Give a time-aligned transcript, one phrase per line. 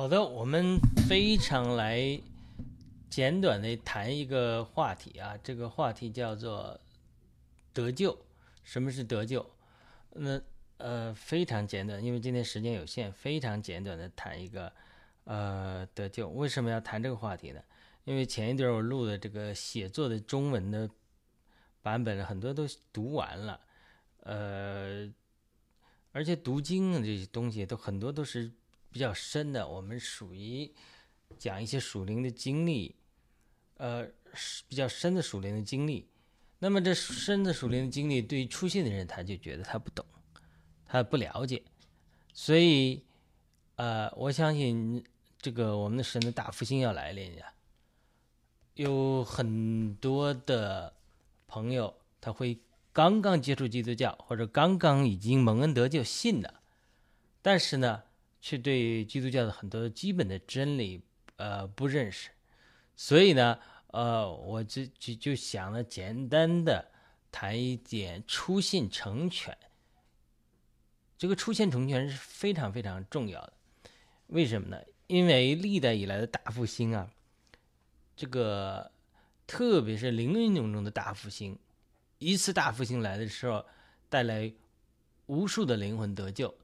[0.00, 2.18] 好的，我们非常来
[3.10, 6.80] 简短的谈一个话题啊，这个话题叫做
[7.74, 8.16] 得救。
[8.62, 9.44] 什么是得救？
[10.12, 10.40] 那
[10.78, 14.72] 呃非常简短，因为今天时间有限，非常简短的谈一个
[15.24, 16.30] 呃得救。
[16.30, 17.60] 为什么要谈这个话题呢？
[18.04, 20.88] 因为前一段我录的这个写作的中文的
[21.82, 23.60] 版本，很多都读完了，
[24.22, 25.12] 呃，
[26.12, 28.50] 而且读经这些东西都很多都是。
[28.92, 30.72] 比较深的，我们属于
[31.38, 32.96] 讲一些属灵的经历，
[33.76, 34.04] 呃，
[34.66, 36.08] 比较深的属灵的经历。
[36.58, 40.04] 那么这深的属灵的经历，对于出信的人，他就觉得他不懂，
[40.84, 41.62] 他不了解。
[42.34, 43.04] 所以，
[43.76, 45.04] 呃，我相信
[45.38, 47.54] 这个我们的神的大复兴要来临呀，
[48.74, 50.92] 有很多的
[51.46, 52.58] 朋友他会
[52.92, 56.54] 刚刚接触基督教，或者刚刚已经蒙恩得救信的，
[57.40, 58.02] 但是呢。
[58.40, 61.02] 却对基督教的很多基本的真理，
[61.36, 62.30] 呃，不认识，
[62.96, 66.90] 所以呢，呃，我就就就想了简单的
[67.30, 69.56] 谈一点出信成全。
[71.18, 73.52] 这个出现成全是非常非常重要的，
[74.28, 74.82] 为什么呢？
[75.06, 77.10] 因为历代以来的大复兴啊，
[78.16, 78.90] 这个
[79.46, 81.58] 特别是灵运动中的大复兴，
[82.18, 83.66] 一次大复兴来的时候，
[84.08, 84.50] 带来
[85.26, 86.54] 无数的灵魂得救，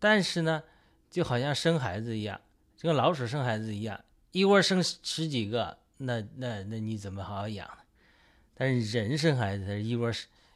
[0.00, 0.64] 但是呢。
[1.12, 2.40] 就好像生孩子一样，
[2.74, 7.68] 就跟老鼠生孩子一样，一窝生十几个，那那那你怎么好好养？
[8.54, 10.10] 但是人生孩子，他一窝，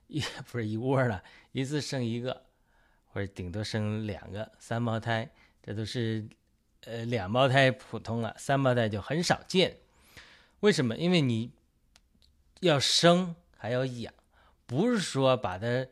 [0.07, 1.23] 一 不是一窝了，
[1.53, 2.47] 一次生一个，
[3.13, 5.31] 或者顶多生两个三胞胎，
[5.63, 6.27] 这都是
[6.87, 9.77] 呃两胞胎普通了，三胞胎就很少见。
[10.61, 10.97] 为什么？
[10.97, 11.53] 因为你
[12.61, 14.15] 要生还要养，
[14.65, 15.87] 不是说把它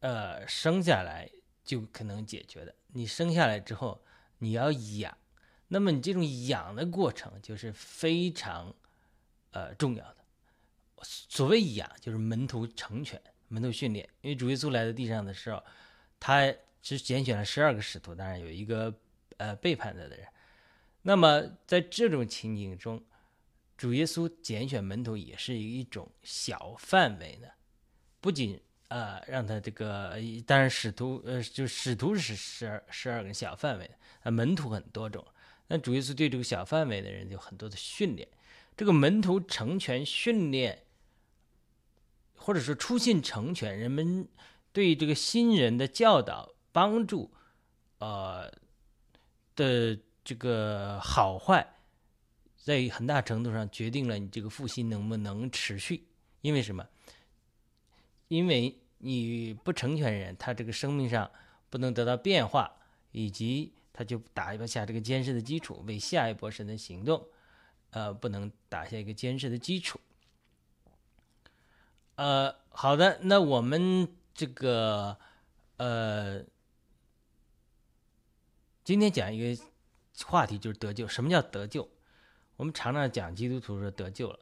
[0.00, 1.30] 呃生下来
[1.62, 2.74] 就可能解决的。
[2.92, 4.02] 你生下来之后，
[4.38, 5.16] 你要养，
[5.68, 8.74] 那么你这种养的过程就是非常，
[9.50, 10.16] 呃重要的。
[11.02, 14.08] 所谓养，就是门徒成全、门徒训练。
[14.22, 15.62] 因为主耶稣来到地上的时候，
[16.18, 18.92] 他只拣选了十二个使徒，当然有一个
[19.36, 20.26] 呃背叛他的人。
[21.02, 23.04] 那么在这种情景中，
[23.76, 27.52] 主耶稣拣选门徒也是一种小范围的，
[28.20, 28.60] 不仅。
[28.88, 30.16] 呃，让他这个，
[30.46, 33.90] 当然使徒，呃，就使徒是十二十二个小范围
[34.22, 35.24] 的，门徒很多种。
[35.66, 38.26] 那主耶稣对这个小范围的人有很多的训练，
[38.74, 40.84] 这个门徒成全训练，
[42.34, 44.26] 或者说出信成全，人们
[44.72, 47.30] 对这个新人的教导帮助，
[47.98, 48.50] 呃
[49.54, 51.74] 的这个好坏，
[52.56, 56.06] 在很大程度上决定了你这个复兴能不能持续。
[56.40, 56.86] 因为什么？
[58.28, 61.30] 因为你不成全人，他这个生命上
[61.70, 62.76] 不能得到变化，
[63.10, 67.26] 以及他就打不下这个坚实的基础，为下一波神的行动，
[67.90, 69.98] 呃，不能打下一个坚实的基础。
[72.16, 75.16] 呃，好的，那我们这个
[75.78, 76.44] 呃，
[78.84, 79.62] 今天讲一个
[80.26, 81.08] 话题就是得救。
[81.08, 81.88] 什么叫得救？
[82.56, 84.40] 我们常常讲基督徒说得救了，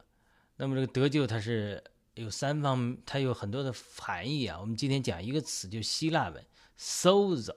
[0.56, 1.84] 那么这个得救它是。
[2.16, 4.59] 有三方，它有很多的含义啊。
[4.59, 6.42] 我们今天讲一个词，就希腊文
[6.78, 7.54] “sozo”，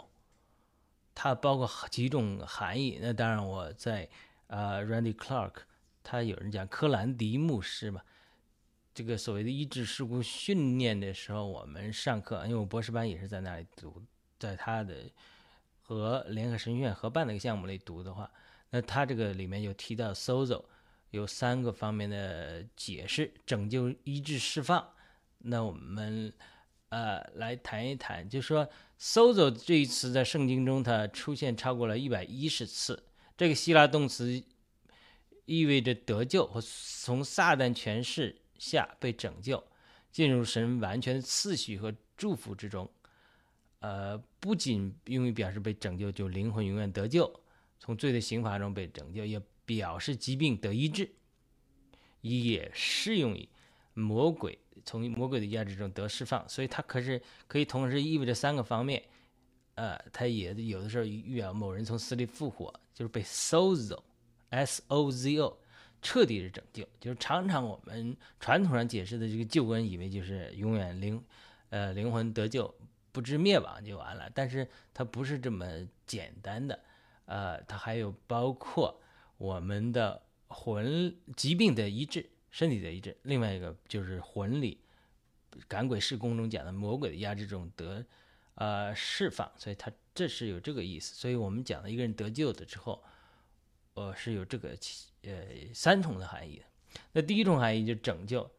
[1.16, 3.00] 它包括几种含义。
[3.02, 4.10] 那当然，我在
[4.48, 5.54] 呃，Randy Clark，
[6.04, 8.02] 他有人讲科兰迪牧师嘛，
[8.94, 14.04] 这个所谓的医治事故训练的时候，我们上课，因为我博士班也是在那里读，
[14.38, 15.10] 在他的
[15.82, 18.30] 和联合神学院合办的一个项目里读的话，
[18.72, 20.66] 那他这个里面有提到 “sozo”。
[21.12, 24.94] 有三个方面的解释：拯救、医治、释放。
[25.40, 26.32] 那我们
[26.90, 28.70] 呃来谈一谈，就说
[29.00, 33.02] “sozo” 这一词在圣经中它出现超过了一百一十次。
[33.36, 34.44] 这个希腊动词
[35.46, 39.64] 意味着得救和从撒旦权势下被拯救，
[40.12, 42.88] 进入神完全的次序和祝福之中。
[43.80, 47.42] 呃，不仅用于表示被拯救，就灵魂永远得救，
[47.80, 49.42] 从罪的刑罚中被拯救，也。
[49.70, 51.08] 表示疾病得医治，
[52.22, 53.48] 也适用于
[53.94, 59.04] 魔鬼从魔鬼的压制中得释放，所以它可是可以同时意味着三个方面。
[59.76, 65.56] 呃，它也有的时候预表某人从死里复活，就是被 sozo，s o z o，
[66.02, 66.84] 彻底的拯救。
[67.00, 71.24] 就是常常我们传统上解释的这个救恩，以为就是永远灵，
[71.70, 72.74] 呃，灵魂得救，
[73.12, 74.28] 不知灭亡就完了。
[74.34, 75.68] 但是它不是这么
[76.08, 76.80] 简单的，
[77.26, 79.00] 呃，它还有包括。
[79.40, 84.82] 我们的魂疾病的医治，身体的医治，另外一个就是魂里
[85.68, 88.06] 赶鬼施工中讲的魔鬼的压制中得
[88.56, 91.16] 呃释放，所以它这是有这个意思。
[91.16, 93.02] 所以我们讲的一个人得救的之后，
[93.94, 94.78] 呃是有这个
[95.24, 95.32] 呃
[95.74, 96.66] 三重的含义的。
[97.14, 98.52] 那第一重含义就拯救，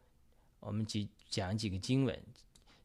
[0.60, 2.16] 我们几讲几个经文，《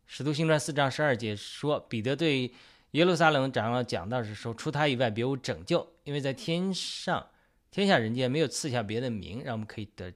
[0.06, 2.52] 使徒行传》四章十二节说，彼得对
[2.92, 7.30] 耶路撒冷长老讲道时说，除他以外别无拯救，因为在天上
[7.76, 10.14] 天下人间没有赐下别的名，让我们可以得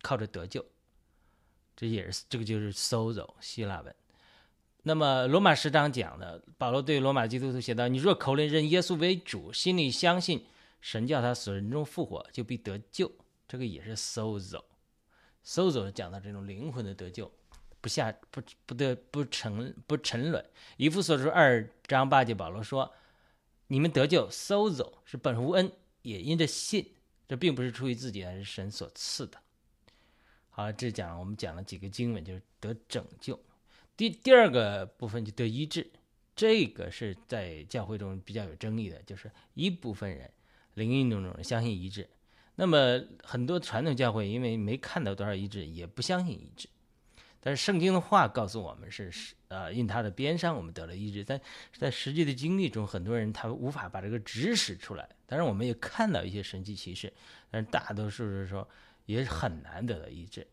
[0.00, 0.64] 靠着得救。
[1.74, 3.92] 这也是这个就是 sozo 希腊文。
[4.84, 10.46] 那么罗马十章讲的，保罗对罗马基督徒写道：“你若口里认耶稣为主，心里相信
[10.80, 13.10] 神叫他死人中复活，就必得救。”
[13.48, 17.28] 这个也是 sozo，sozo 讲到这种灵魂的得救，
[17.80, 20.48] 不下不不得不沉不沉沦。
[20.76, 22.94] 以弗所书二章八节，保罗说
[23.66, 25.72] ：“你们得救，sozo 是本无恩，
[26.04, 26.86] 也因着信，
[27.26, 29.38] 这并不是出于自己，而是神所赐的。”
[30.50, 33.38] 好，这讲我们讲了几个经文，就是得拯救。
[33.96, 35.90] 第第二个部分就得医治，
[36.36, 40.30] 这个是在教会中比较有争议的，就是一部分人
[40.74, 42.08] 灵运动中相信医治，
[42.54, 46.68] 那么很多传统教会因为没看到多少医治，也不相信医治。
[47.44, 51.38] 但是圣经的话告诉我们是是呃，因他的鞭伤我们得了医治，但
[51.76, 55.06] 在实际的经历中，很多人他无法把这个指使出来。
[55.26, 57.12] 当然我们也看到一些神迹奇事，
[57.50, 58.66] 但是大多数是说
[59.04, 60.46] 也很难得到医治。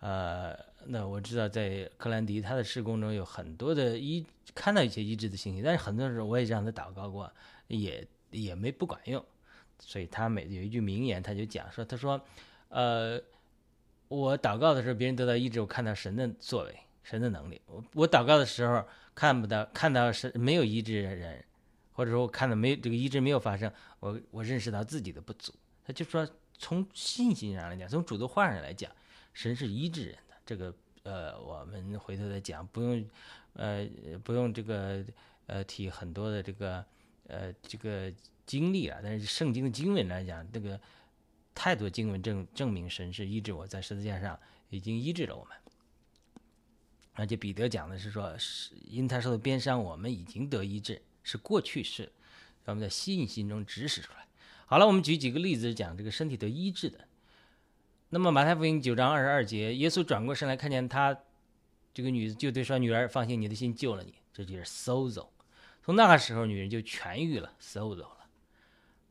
[0.00, 4.24] 呃，那我知道在克兰迪他的施工中有很多的医，
[4.54, 7.32] 看到一些医治的信息，但是很多时候我也让他祷告过，
[7.68, 9.24] 也也没不管用，
[9.78, 12.20] 所以他每有一句名言，他就讲说，他说，
[12.68, 13.20] 呃，
[14.10, 18.84] 我祷告的时候别人得到医治，我看到神的作为，神的能力，我我祷告的时候
[19.14, 21.44] 看不到看到是没有医治的人，
[21.92, 25.54] 或者说我看到没这个医治没有发生，我我认识到自己的不足，
[25.86, 26.28] 他就说
[26.58, 28.90] 从信心上来讲，从主的话上来讲。
[29.32, 30.74] 神是医治人的，这个
[31.04, 33.08] 呃，我们回头再讲，不用，
[33.52, 33.88] 呃，
[34.24, 35.04] 不用这个
[35.46, 36.84] 呃提很多的这个
[37.28, 38.12] 呃这个
[38.44, 38.98] 经历了。
[39.00, 40.78] 但是圣经的经文来讲，这个
[41.62, 44.40] 太多经文证证明神是医治我在十字架上
[44.70, 45.54] 已经医治了我们。
[47.12, 52.04] 而且彼得讲的是说，是因他受的鞭伤，我们已经得医治，是过去式，
[52.64, 54.26] 让我们在信心中指使出来。
[54.64, 57.06] 好了，我们举几个例子讲这个身体得医治的。
[58.08, 61.14] 那么马太福音九章二十二节，耶稣转过身来看见他，
[61.92, 65.28] 这个女就对说：“女儿，放心，你的心救了你。”这就是 sozo。
[65.82, 68.19] 从那个时候，女人就痊愈了，sozo 了。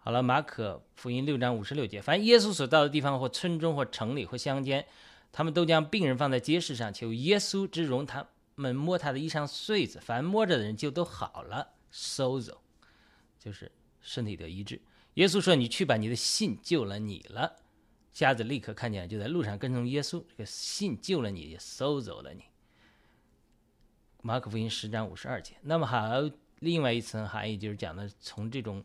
[0.01, 4.85] 好了，马可福音六章五十六节，凡耶稣所到的地方，或村中，或城里，或乡间，
[5.31, 12.57] 他们都将病人放在街市上，求耶稣之容，他们摸他的衣裳穗子，凡摸着的人就都好了，sozo，
[13.37, 13.71] 就是
[14.01, 14.81] 身体的医治。
[15.15, 17.57] 耶稣说：“你去吧，你的信救了你了。”
[18.13, 20.23] 瞎子立刻看见，就在路上跟从耶稣。
[20.29, 22.43] 这个信救了你，也收走了你。
[24.21, 25.55] 马可福音十章五十二节。
[25.61, 28.83] 那么还有另外一层含义，就是讲的从这种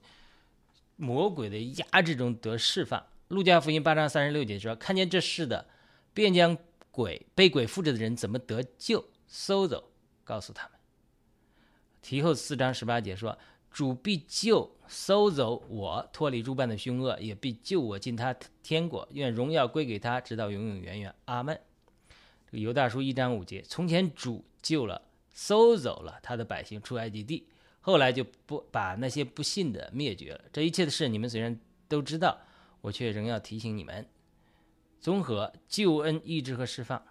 [0.96, 3.04] 魔鬼的压制中得释放。
[3.28, 5.66] 路加福音八章三十六节说：“看见这事的，
[6.12, 6.56] 便将
[6.90, 9.90] 鬼被鬼附着的人怎么得救，收走，
[10.24, 10.72] 告诉他们。”
[12.02, 13.38] 提后四章十八节说。
[13.70, 18.32] 主必救收走我，脱离诸般的凶恶，也必救我进他
[18.62, 19.08] 天国。
[19.10, 21.12] 愿荣耀归给他，直到永永远远。
[21.24, 21.60] 阿门。
[22.46, 27.48] 这个犹大书一章五节：从前主救了、收走了他的百姓出埃及地，
[27.86, 30.40] 后来就不把那些不信的灭绝了。
[30.50, 32.38] 这一切的事，你们虽然都知道，
[32.80, 34.06] 我却仍要提醒你们。
[35.02, 37.04] 综合救恩、医治和释放。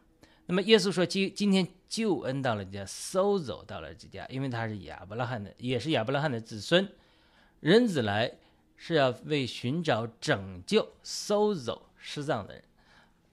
[0.47, 6.91] 那么耶稣说：“今今天救恩到了家，收走到了这家，因为他是亚伯拉罕的，也是亚伯拉罕的子孙。
[7.59, 8.33] 人子来
[8.75, 12.63] 是要为寻找拯救、收走失葬的人。”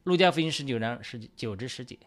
[0.04, 1.98] 路加福音十九章十九至十节，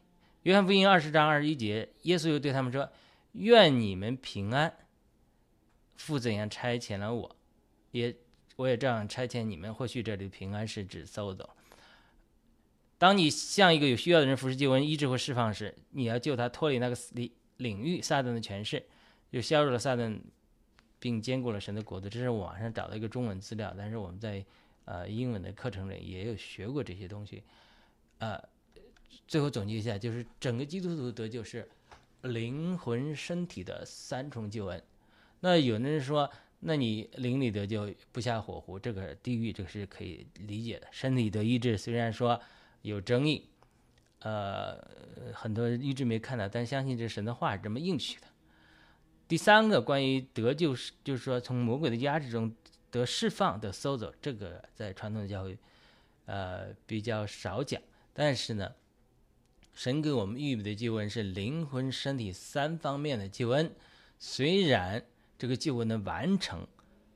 [0.44, 2.88] 约翰福音二十章二十一节，耶稣又对他们说
[3.34, 4.72] ：“愿你们平安。
[5.96, 7.36] 父怎样差遣了我，
[7.92, 8.16] 也
[8.56, 9.74] 我也这样差遣你们。
[9.74, 11.50] 或许这里平安是指收走。”
[13.00, 18.82] 当你向一个有需要的人服侍救恩、医治或释放时，你要救他脱离那个领领域撒旦的权势，
[19.30, 20.18] 就削弱了撒旦，
[21.00, 22.08] 并兼顾了神的国度。
[22.08, 24.46] 这是网上找到一个中文资料，但是我们在
[24.86, 27.44] 呃英文的课程里也有学过这些东西。
[28.20, 28.42] 呃，
[29.28, 31.68] 最后总结一下，就是整个基督徒得救是
[32.22, 34.82] 灵魂、身体的三重救恩。
[35.44, 36.28] 那有的人说，
[36.62, 40.88] 那你灵里得救不下火湖，这个地狱这个是可以理解的。
[40.90, 42.42] 身体得医治，虽然说。
[42.84, 43.48] 有争议，
[44.20, 44.78] 呃，
[45.34, 48.28] 很多人一直没看到，但相信这神的话是这么应许的。
[49.26, 52.54] 第三个关于得救是，就是说从魔鬼的压制中
[52.92, 55.58] 得释放、得收走，这个在传统的教会，
[56.26, 57.82] 呃，比较少讲。
[58.12, 58.74] 但是呢，
[59.74, 63.74] 神给我们预备的救恩是灵魂、身体三方面的救恩。
[64.20, 65.06] 虽然
[65.44, 66.66] 这个救恩的完成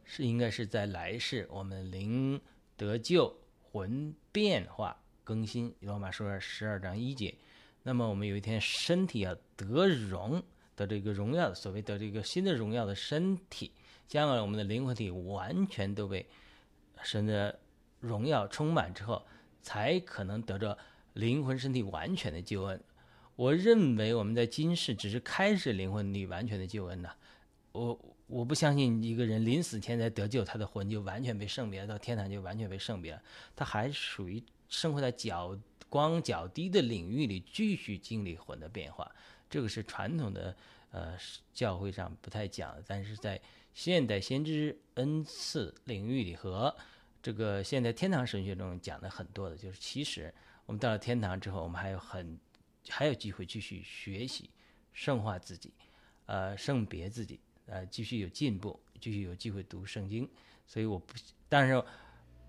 [0.03, 2.41] 是应该是在来世，我们灵
[2.75, 5.74] 得救，魂变化更新。
[5.79, 7.34] 罗马书十二章一节。
[7.84, 10.43] 那么我们有一天身体要得荣，
[10.75, 13.72] 得这个荣耀，所谓得这个新的荣耀的身体，
[14.10, 16.27] 将来我们的灵魂体完全都被
[17.01, 17.57] 神的
[18.01, 19.25] 荣耀充满之后，
[19.62, 20.77] 才可能得着
[21.13, 22.84] 灵魂身体完全的救恩。
[23.38, 27.10] 我认为我们在今世只是开始灵魂体完全的救恩呢。
[27.77, 33.19] 我我不相信一个人临死前才得救，他的魂就完全被圣别，到天堂就完全被圣别，
[33.55, 35.57] 他还属于生活在较。
[35.89, 39.10] 光较低的领域里继续经历魂的变化，
[39.50, 40.53] 这个是传统的
[40.91, 41.17] 呃
[41.53, 43.39] 教会上不太讲，但是在
[43.74, 46.75] 现代先知恩赐领域里和
[47.24, 50.34] 这个现代天堂神学中讲的很多的，就是其实
[50.65, 52.38] 我们到了天堂之后，我们还有很
[52.89, 54.50] 还有机会继续学习
[54.91, 55.72] 圣化自己，
[56.25, 60.27] 呃圣别自己，呃继续有进步，继续有机会读圣经，
[60.65, 61.13] 所以我不，
[61.47, 61.83] 但是。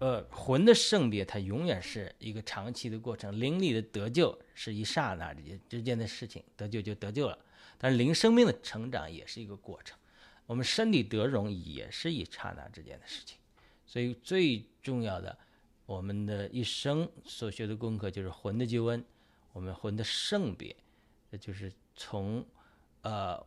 [0.00, 3.40] 呃，魂的圣别，它永远是一个长期的过程。
[3.40, 7.36] 灵里的得救是一刹那之间之间的事情，得救就得救了。
[7.76, 9.98] 但是灵生命的成长也是一个过程。
[10.46, 13.38] 我们身体得荣也是一刹那之间的事情。
[13.84, 15.36] 所以最重要的，
[15.84, 19.04] 我们的一生所学的功课就是魂的救恩，
[19.52, 20.76] 我们魂的圣别，
[21.30, 22.46] 那就是从
[23.02, 23.44] 呃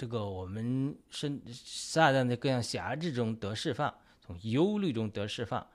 [0.00, 3.94] 这个我们身撒旦的各样辖制中得释放。
[4.22, 5.66] 从忧虑中得释放，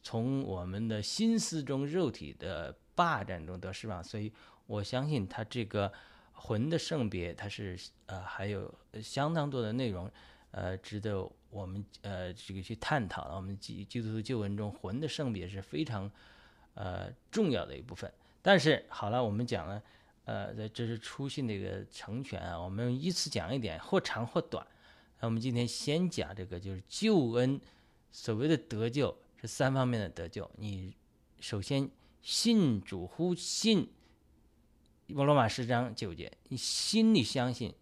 [0.00, 4.32] 从我们的心思中肉体的霸占中得释放，所以
[4.66, 5.92] 我相信他这个
[6.30, 8.72] 魂的圣别，它是呃还有
[9.02, 10.08] 相当多的内容，
[10.52, 13.34] 呃值得我们呃这个去探讨。
[13.34, 16.08] 我们基基督徒旧文中魂的圣别是非常
[16.74, 18.08] 呃重要的一部分。
[18.40, 19.82] 但是好了，我们讲了，
[20.28, 24.66] 呃这是初信的一个成全啊，我们依次讲一点，或长或短。
[25.20, 27.58] 那我们今天先讲这个，就是救恩。
[28.10, 30.50] 所谓的得救是三方面的得救。
[30.56, 30.94] 你
[31.40, 33.88] 首先信主呼信，
[35.06, 37.74] 罗罗马十章九节，你心里相信，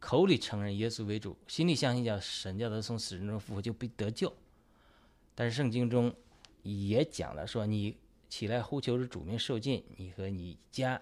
[0.00, 4.34] 口里承认耶稣为主，心里相信叫神叫他从死人中复活，就必得救。
[5.36, 6.12] 但是圣经中
[6.64, 7.96] 也讲了说，你
[8.28, 11.00] 起来呼求着主名受尽，你和你家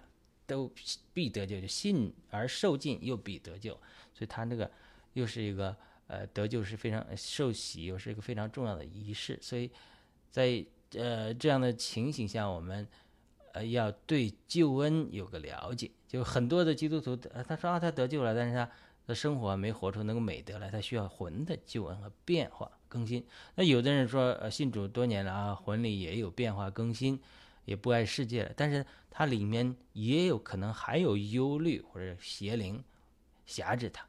[0.49, 0.69] 都
[1.13, 3.73] 必得救，就信而受尽又必得救。
[4.13, 4.69] 所以他那个
[5.13, 5.77] 又是一个。
[6.11, 9.69] 呃，得救是非常受洗，又是一个非常重要的仪式，所以
[10.31, 10.65] 在
[10.95, 12.87] 呃这样的情形下，我们
[13.53, 15.91] 呃要对救恩有个了解。
[16.07, 18.67] 就很多的基督徒，他说啊，他得救了，但是他
[19.05, 23.23] 的生活没活出那个美德来，他需要魂的救恩和变化更新。
[23.53, 27.19] 那有的人说，呃，信主多年了啊，魂里也有变化更新，
[27.69, 32.83] 也不爱世界了，但是他里面也有可能还有忧虑或者邪灵
[33.45, 34.03] 辖制他。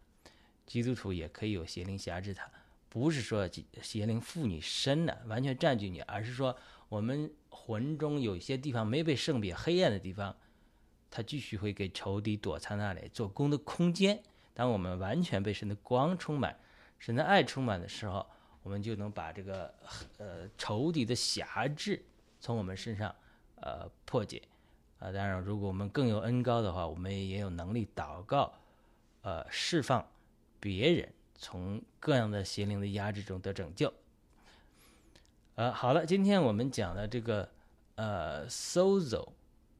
[0.67, 2.50] 基督徒也可以有邪灵辖制他，
[2.88, 3.47] 不是说
[3.83, 6.57] 邪灵附你身了，完全占据你，而是说
[6.88, 10.35] 我们魂中有些地方没被圣别黑暗的地方，
[11.11, 14.23] 他继续会给仇敌躲藏那里做工的空间。
[14.55, 16.59] 当我们完全被神的光充满、
[16.99, 18.25] 神的爱充满的时候，
[18.62, 19.75] 我们就能把这个
[20.17, 22.02] 呃仇敌的辖制
[22.40, 23.14] 从我们身上
[23.61, 24.43] 呃破解。
[24.99, 28.52] 啊，当然，如果我们更有恩高的话，我们也有能力祷告，
[29.23, 30.07] 呃，释放。
[30.61, 33.90] 别人从各样的邪灵的压制中得拯救。
[35.55, 37.49] 呃，好了，今天我们讲的这个
[37.95, 39.26] 呃，sozo，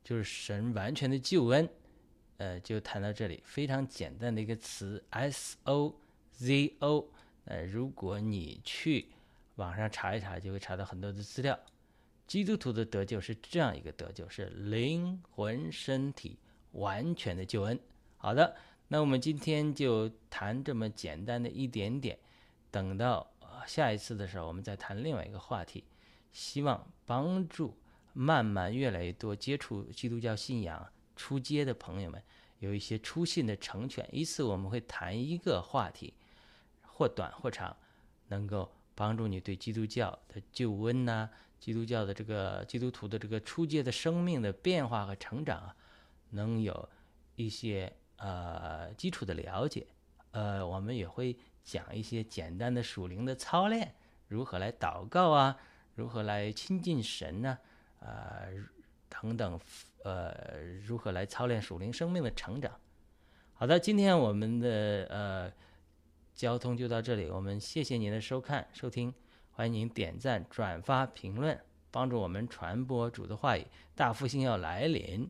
[0.03, 1.69] 就是神完全的救恩，
[2.39, 3.43] 呃，就谈到这里。
[3.45, 5.95] 非常简单的一个词，s o
[6.33, 7.07] z o。
[7.45, 9.09] 呃，如果你去
[9.57, 11.59] 网上查一查，就会查到很多的资料。
[12.31, 16.39] 基督徒的得救是这样一个得救，是灵魂身体
[16.71, 17.77] 完全的救恩。
[18.19, 18.55] 好的。
[18.87, 22.17] 那我们今天就谈这么简单的一点点，
[22.71, 23.29] 等到
[23.67, 25.83] 下一次的时候，我们再谈另外一个话题。
[26.31, 27.77] 希望帮助
[28.13, 32.23] 慢慢越来越多接触基督教信仰、出街的朋友们
[32.61, 34.09] 有一些出信的成全。
[34.13, 36.15] 一次我们会谈一个话题，
[36.83, 37.77] 或短或长，
[38.29, 41.29] 能够帮助你对基督教的救恩呐，
[41.61, 45.77] 基督教的这个基督徒的这个出街的生命的变化和成长啊，
[46.31, 46.89] 能有
[47.37, 47.93] 一些。
[48.23, 49.87] 呃，基础的了解，
[50.33, 53.95] 呃，我们也会讲一些简单的属灵的操练，
[54.29, 55.57] 如何来祷告啊，
[55.95, 57.57] 如何来亲近神呢？
[58.01, 58.53] 呃，
[59.09, 59.59] 等等，
[60.05, 62.79] 呃，如何来操练属灵生命的成长？
[63.55, 65.51] 好的，今天我们的呃
[66.35, 69.15] 交通就到这里，我们谢谢您的收看收听，
[69.61, 73.67] 欢迎您点赞、转发、评论，帮助我们传播主的话语。
[73.95, 75.29] 大复兴要来临，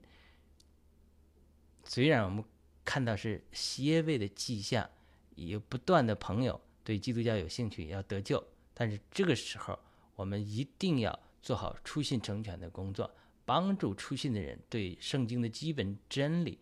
[1.83, 2.45] 虽然我们。
[2.85, 4.89] 看到是些微的迹象，
[5.35, 8.41] 有不断的朋友对基督教有兴趣，要得救。
[8.73, 9.77] 但是这个时候，
[10.15, 13.13] 我们一定要做好初信成全的工作，
[13.45, 16.61] 帮助初信的人对圣经的基本真理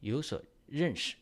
[0.00, 1.16] 有所认识，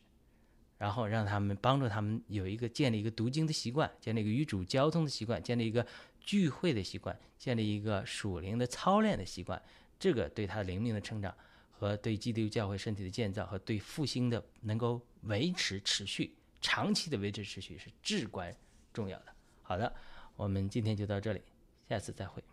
[0.83, 5.87] 然后让他们帮助他们有一个建立一个读经的习惯，建立一个与主交通的习惯，建立一个
[6.19, 9.63] 聚会的习惯，建立一个属灵的操练的习惯。
[9.97, 11.33] 这个对他灵命的成长
[11.71, 18.53] 和对基督教会身体的建造和对复兴的能够维持持续、长期的维持持续是至关
[18.91, 19.27] 重要的。
[19.61, 19.93] 好的，
[20.35, 21.41] 我们今天就到这里，
[21.87, 22.43] 下次再会。